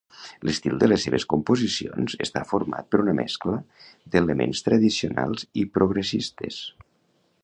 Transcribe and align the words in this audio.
L'estil 0.47 0.77
de 0.83 0.87
les 0.87 1.03
seves 1.07 1.25
composicions 1.33 2.15
està 2.25 2.43
format 2.53 2.89
per 2.95 3.01
una 3.03 3.15
mescla 3.19 3.59
d'elements 4.15 4.67
tradicionals 4.71 5.49
i 5.65 5.71
progressistes. 5.79 6.59